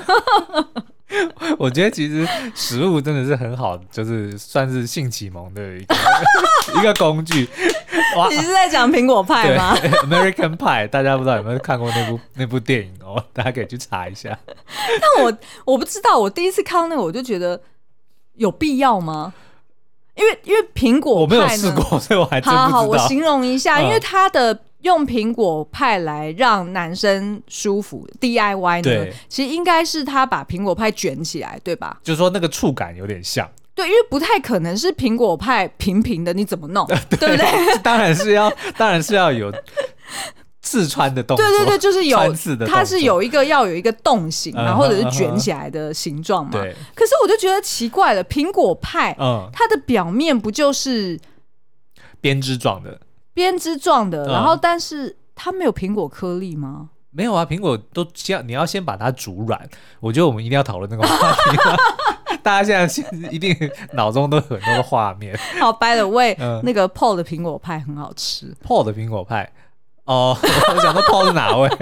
[1.57, 5.95] 我觉得其实食物真的是很好，就是算是性启蒙的一个
[6.79, 7.47] 一个工具。
[8.17, 13.23] 哇，你是在讲苹果派吗？American Pie，大家不知道有没有看过那部那部电影哦？
[13.31, 14.37] 大家可以去查一下。
[14.45, 17.61] 但我我不知道，我第一次看到那个，我就觉得
[18.35, 19.33] 有必要吗？
[20.15, 22.41] 因为因为苹果派，我没有试过，所以我还。
[22.41, 24.59] 好好，我形容一下，嗯、因为它的。
[24.81, 29.11] 用苹果派来让男生舒服，DIY 呢？
[29.27, 31.99] 其实应该是他把苹果派卷起来，对吧？
[32.03, 33.49] 就是说那个触感有点像。
[33.73, 36.85] 对，因为不太可能是苹果派平平的，你怎么弄？
[37.09, 37.77] 对，对不对？
[37.83, 39.53] 当然是要，当然是要有
[40.61, 41.45] 刺穿的动作。
[41.45, 42.17] 对对对，就是有，
[42.67, 46.51] 它是有一个要有一个洞形，然后或者是卷起来的形状嘛。
[46.53, 46.75] 对。
[46.95, 51.19] 可是我就觉得奇怪了，苹果派，嗯，它的表面不就是
[52.19, 52.99] 编织状的？
[53.38, 56.89] 编织状的，然后但是它没有苹果颗粒吗？
[57.12, 59.69] 没有啊，苹果都先你要先把它煮软。
[60.00, 61.38] 我觉得我们一定要讨论那个话题，
[62.41, 63.56] 大家现在一定
[63.93, 65.38] 脑中都有很多的画面。
[65.60, 68.52] 好，by the way，那个 Paul 的苹果派很好吃。
[68.65, 69.52] Paul 的苹果派，
[70.06, 70.36] 哦，
[70.73, 71.69] 我想说 Paul 是哪位？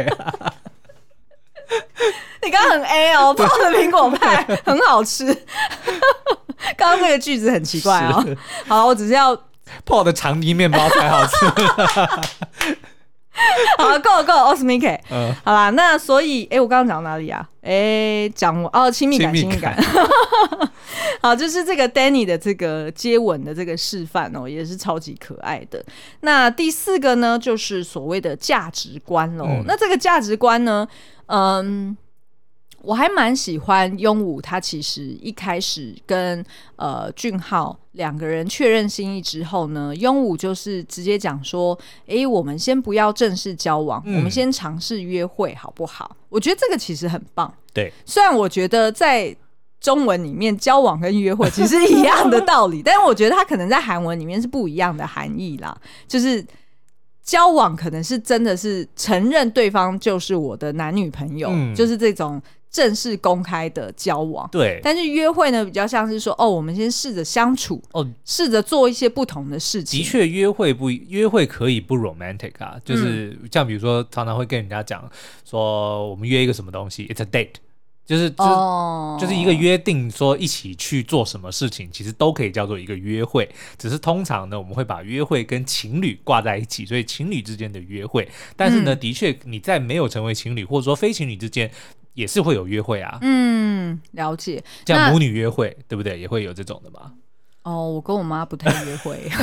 [2.43, 5.25] 你刚刚很 A 哦，Paul 的苹果派很好吃。
[6.75, 8.21] 刚刚那个句子很奇怪哦。
[8.67, 9.37] 好，我只是要。
[9.85, 11.35] 泡的长堤面包才好吃。
[13.77, 14.87] 好了，够了够了奥斯米克。
[15.11, 17.45] 嗯，好啦，那所以，哎、欸，我刚刚讲到哪里啊？
[17.61, 19.77] 哎、欸，讲哦，亲密感，亲密感。
[21.21, 25.83] 好，就是这个 Danny 的这个接吻的这个示范哦，也是超级可爱的。
[26.21, 29.45] 那第四个呢，就是所谓的价值观喽。
[29.45, 30.87] 嗯、那这个价值观呢，
[31.27, 31.97] 嗯。
[32.81, 41.77] 我还蛮喜欢庸武，他其实一开始跟呃俊浩两个人确认心意之后呢，庸武就是直接讲说
[42.07, 47.53] ：“诶，我们先不要正式交往，嗯、我们先尝试约会，好不好？”我觉得这个其实很棒。
[47.73, 49.35] 对，虽然我觉得在
[49.81, 55.77] 中文里面交往跟约会其实一样的道理， 但是我觉得它可能在韩文里面是不一样的含义啦。
[56.07, 56.45] 就是
[57.23, 62.41] 交往可能是真的是承认对方就是我的男女朋友，嗯、就是这种。
[62.75, 70.01] 正式公开的交往，对，但是约会呢，比较像是说，哦，我们先试着相处，哦，试着做一些不同的事情。
[70.01, 75.09] 的确，约会不约会可以不 romantic 啊，就是像比如说，常常会跟人家讲
[75.45, 77.53] 说，我们约一个什么东西，it's a date，
[78.05, 83.49] 就是就就是一个约定，说一起去做什么事情，其实都可以叫做一个约会。
[83.77, 88.29] 只是通常呢，我们会把约会跟情侣挂在一起，所以情侣之间的约会。
[88.55, 91.71] 但是呢，嗯、的确你在没有成为情侣或者说非情侣之间。
[92.15, 96.17] 也是会有约会啊，嗯，了解，像母女约会，对不对？
[96.17, 97.11] 也会有这种的吗？
[97.65, 99.27] 哦，我跟我妈不太约会。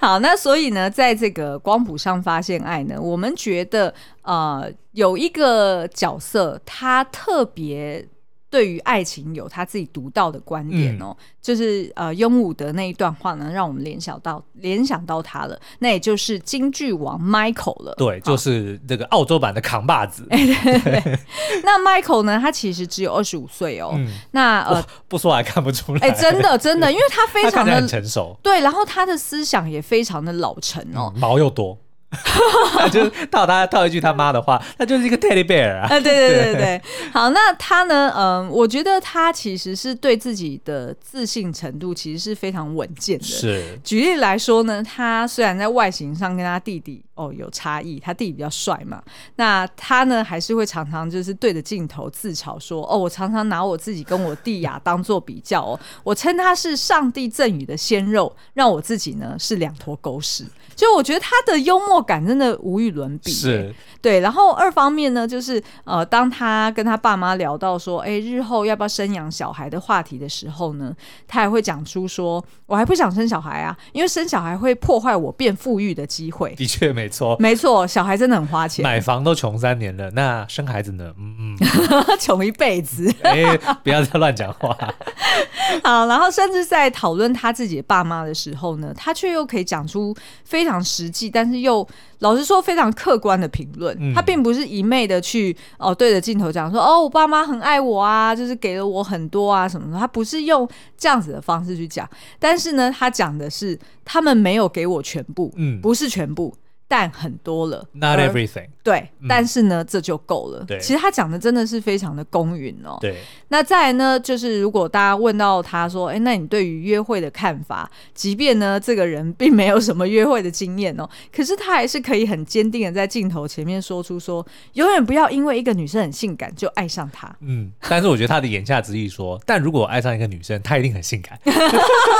[0.00, 8.06] 好，那所以呢，在这个光谱上发现爱呢，我们觉得啊，有一个角色，他特别。
[8.54, 17.92] 对于爱情有他自己独到的观点哦，嗯、就是呃，庸武的那一段话呢，让我们联想到联想到他了，那也就是京剧王 Michael 了。
[17.96, 20.24] 对，就是这个澳洲版的扛把子。
[20.30, 21.18] 对对对。
[21.64, 23.90] 那 Michael 呢，他其实只有二十五岁哦。
[23.96, 26.00] 嗯、那呃，不说还看不出来。
[26.06, 28.38] 哎，真的真的，因为他非 常的成熟。
[28.40, 31.76] 对，然后他的思想也非常的老成哦，嗯、毛又多。
[32.90, 35.88] 就是套他套一句他妈的话，他就是一个 teddy bear 啊！
[35.88, 38.12] 对对对对 对，好，那他呢？
[38.16, 43.24] 嗯，我觉得他其实是对自己的自信程度其实是非常稳健的。
[43.24, 49.02] 是，举例来说呢，他虽然在外形上跟他弟弟哦有差异，他弟弟比较帅嘛，
[49.36, 63.72] 那他呢还是会常常就是对着镜头自嘲说：“哦，我常常拿我自己跟我弟呀当做比较哦，我称他是上帝赠予的鲜肉，让我自己呢是两坨狗屎。”就我觉得他的幽默感真的无与伦比，是
[64.02, 64.18] 对。
[64.18, 70.92] 然后二方面呢，就是呃，当他跟他爸妈聊到说，哎，日后要不要生养小孩的话题的时候呢，
[71.28, 76.52] 他还会讲出说，我还不想生小孩啊，因为生小孩会破坏我变富裕的机会。
[76.56, 81.12] 的确没错，没错，小孩真的很花钱，买房都穷三年了，那生孩子呢？
[81.18, 81.58] 嗯嗯，
[82.20, 83.12] 穷一辈子。
[83.22, 84.76] 哎，不要再乱讲话。
[85.82, 90.14] 好，然后甚至在讨论他自己的爸妈的时候呢，他却又可以讲出
[90.44, 91.86] 非常实际，但是又
[92.20, 93.96] 老实说非常客观的评论。
[94.00, 99.98] 嗯、他并不是一昧的去哦对着镜头讲说哦我爸妈很爱我啊，就是给了我很多啊什么的。
[99.98, 102.08] 他不是用这样子的方式去讲，
[102.38, 106.54] 但是呢，他讲的是他们没有给我全部，嗯，不是全部。
[106.86, 108.68] 但很多了，Not everything。
[108.82, 110.62] 对，嗯、但是呢，这就够了。
[110.64, 112.98] 对，其实他讲的真的是非常的公允哦。
[113.00, 113.16] 对，
[113.48, 117.90] 那再来呢，就是如果大家问到他说，哎，那你对于约会的看法？
[118.12, 127.34] 即便呢，这个人并没有什么约会的经验哦，可是他还是可以很坚定的在镜头前面说出说，永远不要因为一个女生很性感就爱上她。
[127.40, 131.40] 嗯，但是我觉得他的言下之意说， 但如果我爱上一个女生，她一定很性感，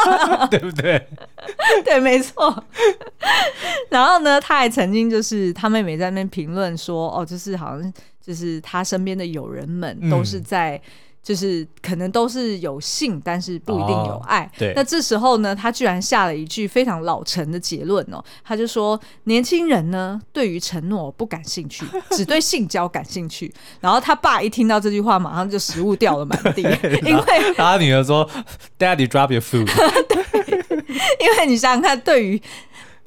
[0.48, 1.06] 对不对？
[1.84, 2.64] 对，没错。
[3.90, 7.92] 然后呢，他还曾经就是他妹妹在那边评论说，哦，就是好像
[8.24, 10.82] 就是他身边的友人们都是在，嗯、
[11.22, 14.44] 就是可能都是有性，但是不一定有爱。
[14.44, 14.72] 哦、对。
[14.74, 23.52] 那这时候呢，他居然下了一句非常老成的结论哦，他就说，年轻人呢对于承诺不感兴趣，只对性交感兴趣。
[23.80, 26.62] 然后他爸一听到这句话，马上就食物掉了满地，
[27.04, 28.28] 因为他女儿说
[28.78, 29.66] ：“Daddy, drop your food。
[30.08, 30.24] ”对
[31.20, 32.40] 因为你想想看，对于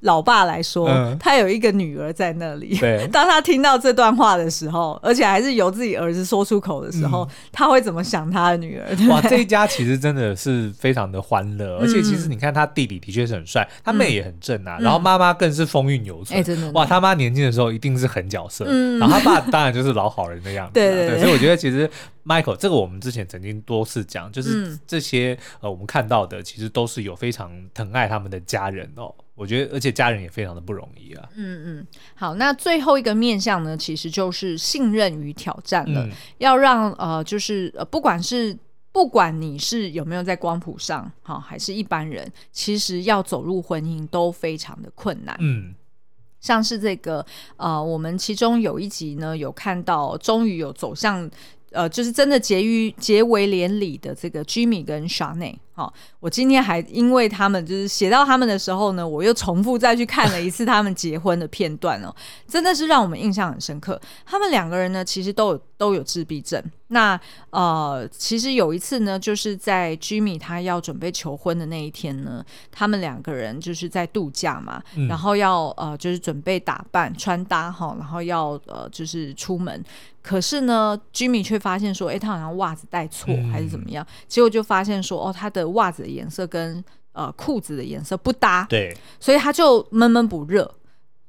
[0.01, 2.77] 老爸来说，嗯、他有一个女儿在那里。
[2.77, 8.85] 对， 当他听到这段话的时候，而且还是由自己儿子说出口的时候，嗯、他会怎么想他的女儿？
[9.09, 16.37] 哇，这一家其实真的是非常的欢乐，嗯、而且其实你看他弟弟的确是很帅，他妹也很正啊，嗯、然后妈妈更是风韵犹存。
[16.37, 20.73] 哎、欸，真的，哇，他妈年轻的时候一定是狠角色，嗯、然后他爸当然就是老好人的样子。
[20.73, 21.89] 对，对，对，对，所以我觉得其实
[22.23, 29.13] Michael 这个我们之前曾经多次讲，就是这些、嗯、呃我们看到的，其实都是有非常疼爱他们的家人哦。
[29.37, 31.29] 我觉得，而且家人也非常的不容易啊。
[31.35, 36.05] 嗯嗯，好，那最后一个面向呢，其实就是信任与挑战了。
[36.07, 38.57] 嗯、要让呃，就是呃，不管是
[38.91, 45.37] 不管你是有没有在光谱上，哈、哦，还是一般人，其实要走入婚姻都非常的困难。
[45.39, 45.75] 嗯，
[46.41, 47.23] 像是这个
[47.57, 51.29] 呃，我们其中有一集呢，有看到终于有走向。
[51.71, 62.11] 呃，就是真的结于结为连理的这个 Jimmy 跟 Shanae 好，我今天还因为他们就是写到他们的时候呢，我又重复再去看了一次他们结婚的片段哦，
[62.49, 64.01] 真的是让我们印象很深刻。
[64.25, 66.59] 他们两个人呢，其实都有都有自闭症。
[66.87, 67.19] 那
[67.51, 79.83] 呃，其实有一次呢，就是在 Jimmy 他要准备求婚的那一天呢，他们两个人就是在度假嘛，嗯、然后要呃就是准备打扮穿搭哈，然后要呃就是出门。
[80.21, 84.05] 可是呢，Jimmy 却发现说，哎，他好像袜子带错还是怎么样？
[84.05, 90.69] 嗯、结果就发现说，哦，他的袜子的颜色跟呃裤子的颜色不搭，对，所以他就闷闷不热，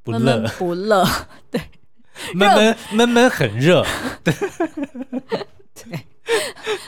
[0.05, 1.07] 闷闷不乐，
[1.51, 1.61] 对，
[2.35, 3.85] 闷闷闷闷很热，
[4.25, 4.35] 对。
[5.75, 6.07] 对。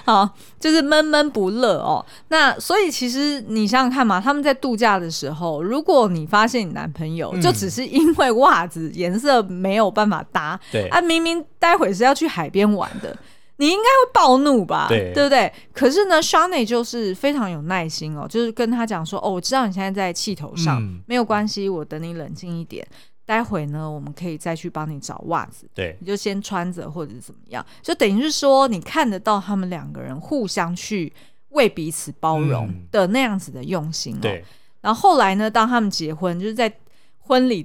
[0.05, 0.29] 好，
[0.59, 2.05] 就是闷闷不乐哦。
[2.29, 10.87] 那所以其实你想想看嘛，他们在度假的时候，如果你发现你男朋友就只是因为袜子颜色没有办法搭，对。
[10.89, 13.17] 啊，明明待会是要去海边玩的，
[13.61, 14.87] 你应该会暴怒吧？
[14.89, 15.53] 对，对不对？
[15.75, 22.87] 可是呢，Shanae 就是非常有耐心哦，就是跟他讲说，哦，我知道你现在在气头上，嗯、没有关系，我等你冷静一点。
[23.27, 25.69] 待会呢，我们可以再去帮你找袜子。
[25.75, 31.13] 对，你就先穿着或者怎么样，就等于是说，你看得到他们两个人互相去
[31.51, 34.21] 为彼此包容的那样子的用心哦。
[34.21, 34.45] 嗯、对。
[34.81, 36.73] 然后后来呢，当他们结婚，就是在
[37.19, 37.65] 婚礼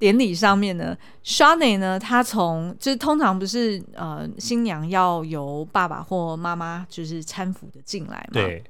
[0.00, 8.40] 典礼上面呢，Shanae 呢，他从就是通常不是呃新娘要由爸爸或妈妈就是搀扶的进来嘛。
[8.40, 8.64] 对。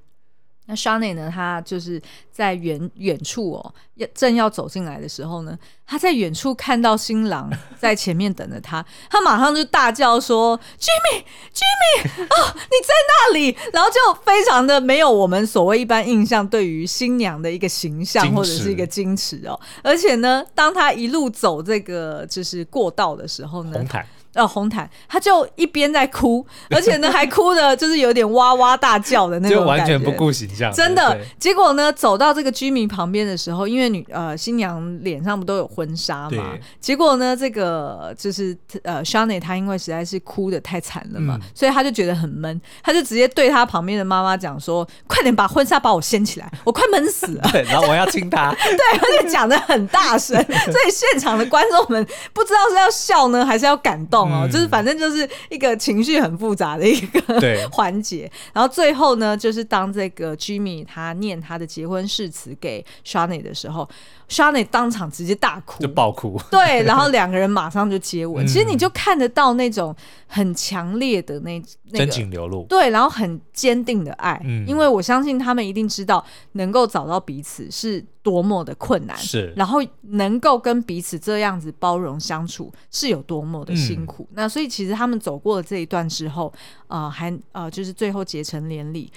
[0.70, 2.00] 那 Shanae 呢，他就是
[2.30, 24.06] 在远远处哦，要正要走进来的时候呢，他在远处看到新郎在前面等着他，他马上就大叫说：“Jimmy，Jimmy，哦，你在那里！”然后就非常的没有我们所谓一般印象对于新娘的一个形象或者是一个矜持哦，而且呢，当他一路走这个就是过道的时候呢，红毯。
[24.35, 30.72] 呃，红毯，他就一边在哭，而且呢还哭的，就是有点哇哇大叫的那种，就完全不顾形象。
[30.72, 48.55] 真的，结果呢，走到这个居民旁边的时候，因为女呃新娘脸上不都有婚纱嘛，结果呢，这个就是呃 Shanae 她因为实在是哭的太惨了嘛，嗯、所以她就觉得很闷，她就直接对她旁边的妈妈讲说：“快点把婚纱把我掀起来，我快闷死了。”对，然后我要亲她。
[48.55, 54.90] 对，而且讲的很大声，所以现场的观众们不知道是要笑呢，还是要感动哦，嗯、就是反正。
[55.00, 57.40] 就是一个情绪很复杂的一个
[57.72, 63.88] 环节，然后最后呢，就是当这个 Jimmy 他念他的结婚誓词给 Shanae 的时候
[64.31, 66.41] ，Shanae 当场直接大哭，就爆哭。
[66.51, 68.43] 对，然后两个人马上就接吻。
[68.43, 69.95] 嗯、其实你就看得到那种
[70.26, 71.61] 很强烈的那
[71.91, 74.41] 那个真情流露，对，然后很坚定的爱。
[74.45, 84.24] 嗯，因为我相信他们一定知道能够找到彼此是多么的困难，是，然后能够跟彼此这样子包容相处是有多么的辛苦。
[84.31, 86.53] 嗯、那所以其实他们走过了这一段之后，
[86.87, 89.12] 呃，还呃，就是最后结成连理。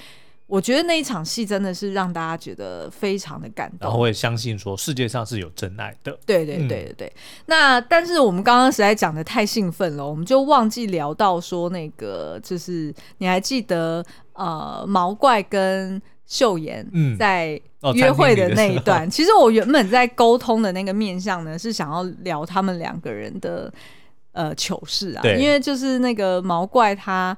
[0.53, 6.15] 我觉得那一场戏真的是让大家觉得非常的感动，然后我也相信说世界上是有真爱的。
[6.27, 7.07] 对对对对对。
[7.07, 16.87] 嗯、那但是我们刚刚实在讲的太兴奋了，我们就忘记聊到说那个就是你还记得呃毛怪跟秀妍
[17.17, 17.59] 在
[17.95, 19.07] 约会的那一段？
[19.07, 23.73] 嗯哦、其实我原本在沟通的那个面向呢，是想要聊他们两个人的
[24.33, 27.35] 呃糗事啊，因为就是那个毛怪他。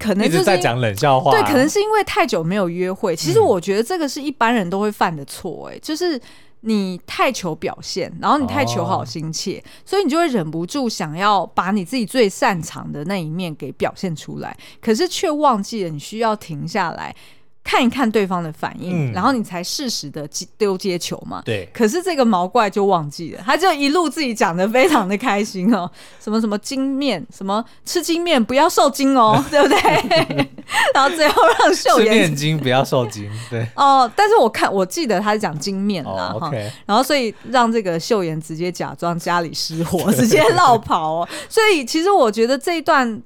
[0.00, 3.14] 可能就是在讲冷笑话，对，可能是因为太久没有约会。
[3.14, 6.18] 其实我觉得这个是一般人都会犯的错，哎，就是
[6.62, 17.14] 你太求表现，然后你太求好心切，所以你就会忍不住想要把你自己最擅长的那一面给表现出来，可是却忘记了你需要停下来。
[17.62, 21.42] 看一看对方的反应，嗯、然后你才适时的丢接球嘛。
[21.44, 21.68] 对。
[21.72, 25.88] 可是这个毛怪就忘记了，他就一路自己讲的非常的开心哦，
[26.18, 29.78] 什么什么金面，什么吃金面不要受精哦， 对不对？
[30.94, 33.66] 然后最后让秀妍吃面筋不要受精，对。
[33.76, 36.50] 哦，但是我看我记得他是讲金面啦，哈、哦。
[36.50, 41.28] Okay、然后所以让这个秀妍直接假装家里失火，直接绕跑哦。
[41.48, 43.22] 所以其实我觉得这一段。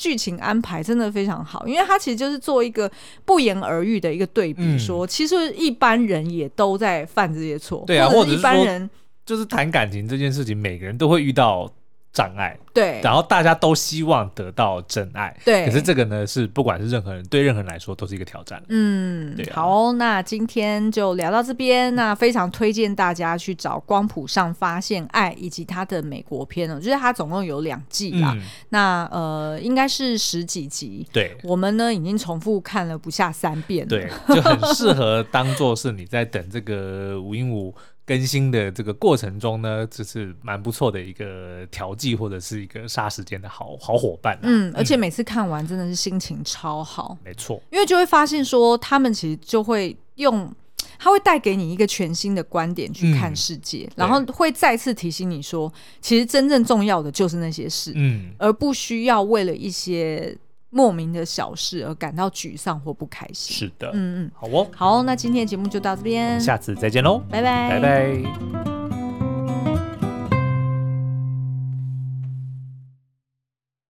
[0.00, 2.90] 剧情安排真的非常好，因为他其实就是做一个
[3.26, 8.88] 不言而喻的一个对比，说、嗯、其实一般人也都在犯这些错，对啊，或者一般人
[9.26, 11.70] 就是谈感情这件事情，每个人都会遇到。
[12.12, 15.64] 障碍对，然后大家都希望得到真爱，对。
[15.64, 18.62] 可是这个呢，是不管是任何人对任何人来说都是一个挑战。
[18.68, 19.56] 嗯，对、啊。
[19.56, 21.94] 好，那今天就聊到这边。
[21.94, 28.32] 那非常推荐大家去找《光谱上发现爱》以及它的美国篇哦，就是它总共有两季啦。
[28.36, 31.06] 嗯、那呃，应该是十几集。
[31.12, 31.36] 对。
[31.42, 33.88] 我们呢，已经重复看了不下三遍了。
[33.88, 37.74] 对，就很适合当做是你在等这个五音五。
[38.10, 44.40] 更新的这个过程中呢，这是蛮不错的一个调剂，或者是一个杀时间的好好伙伴、啊。
[44.42, 47.16] 嗯，而且每次看完真的是心情超好。
[47.24, 50.52] 没错，因为就会发现说，他们其实就会用，
[50.98, 60.36] 他会带给你一个全新的观点去看世界，嗯、然后会再次提醒你说，其实真正重要的就是那些事，嗯，而不需要为了一些。
[60.70, 63.56] 莫名的小事而感到沮丧或不开心。
[63.56, 68.79] 是的，嗯嗯，好哦，好，那今天的节目就到这边，下次再见喽，拜拜，拜拜。